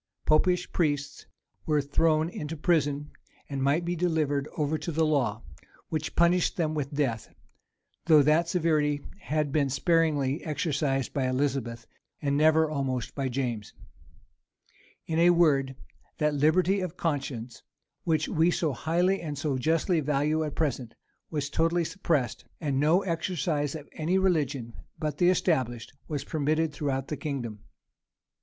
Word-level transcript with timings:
Popish 0.25 0.71
priests 0.71 1.27
were 1.67 1.79
thrown 1.79 2.27
into 2.27 2.57
prison, 2.57 3.11
and 3.47 3.61
might 3.61 3.85
be 3.85 3.95
delivered 3.95 4.47
over 4.57 4.75
to 4.79 4.91
the 4.91 5.05
law, 5.05 5.43
which 5.89 6.15
punished 6.15 6.57
them 6.57 6.73
with 6.73 6.91
death; 6.91 7.31
though 8.07 8.23
that 8.23 8.49
severity 8.49 9.01
had 9.19 9.51
been 9.51 9.69
sparingly 9.69 10.43
exercised 10.43 11.13
by 11.13 11.27
Elizabeth, 11.27 11.85
and 12.19 12.35
never 12.35 12.67
almost 12.67 13.13
by 13.13 13.29
James. 13.29 13.75
In 15.05 15.19
a 15.19 15.29
word, 15.29 15.75
that 16.17 16.33
liberty 16.33 16.79
of 16.79 16.97
conscience, 16.97 17.61
which 18.03 18.27
we 18.27 18.49
so 18.49 18.73
highly 18.73 19.21
and 19.21 19.37
so 19.37 19.55
justly 19.55 19.99
value 19.99 20.43
at 20.43 20.55
present, 20.55 20.95
was 21.29 21.47
totally 21.47 21.85
suppressed; 21.85 22.43
and 22.59 22.79
no 22.79 23.03
exercise 23.03 23.75
of 23.75 23.87
any 23.91 24.17
religion 24.17 24.73
but 24.97 25.19
the 25.19 25.29
established, 25.29 25.93
was 26.07 26.23
permitted 26.23 26.73
throughout 26.73 27.07
the 27.07 27.17
kingdom. 27.17 27.59